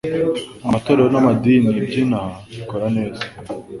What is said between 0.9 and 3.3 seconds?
namadini byinaha bikora neza